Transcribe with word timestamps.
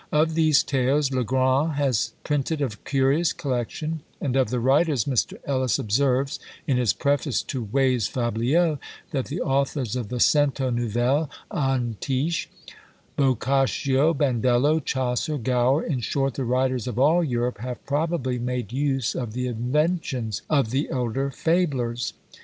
Of 0.11 0.33
these 0.33 0.63
tales, 0.63 1.11
Le 1.11 1.23
Grand 1.23 1.73
has 1.73 2.13
printed 2.23 2.59
a 2.59 2.69
curious 2.69 3.31
collection; 3.33 3.99
and 4.19 4.35
of 4.35 4.49
the 4.49 4.59
writers 4.59 5.05
Mr. 5.05 5.33
Ellis 5.45 5.77
observes, 5.77 6.39
in 6.65 6.77
his 6.77 6.91
preface 6.91 7.43
to 7.43 7.61
"Way's 7.71 8.07
Fabliaux," 8.07 8.79
that 9.11 9.25
the 9.25 9.41
authors 9.41 9.95
of 9.95 10.09
the 10.09 10.19
"Cento 10.19 10.71
Novelle 10.71 11.29
Antiche," 11.51 12.47
Boccaccio, 13.15 14.15
Bandello, 14.15 14.83
Chaucer, 14.83 15.37
Gower, 15.37 15.83
in 15.83 15.99
short, 15.99 16.33
the 16.33 16.45
writers 16.45 16.87
of 16.87 16.97
all 16.97 17.23
Europe 17.23 17.59
have 17.59 17.85
probably 17.85 18.39
made 18.39 18.73
use 18.73 19.13
of 19.13 19.33
the 19.33 19.45
inventions 19.45 20.41
of 20.49 20.71
the 20.71 20.89
elder 20.89 21.29
fablers. 21.29 22.13